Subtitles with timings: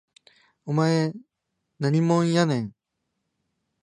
[0.65, 1.13] お前
[1.77, 2.75] 何もんやねん